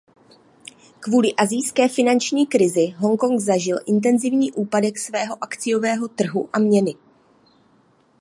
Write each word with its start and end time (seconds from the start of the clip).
Kvůli 0.99 1.33
Asijské 1.35 1.87
finanční 1.89 2.47
krizi 2.47 2.87
Hongkong 2.97 3.39
zažil 3.39 3.77
intenzivní 3.85 4.51
úpadek 4.51 4.99
svého 4.99 5.43
akciového 5.43 6.07
trhu 6.07 6.49
a 6.53 6.59
měny. 6.59 6.95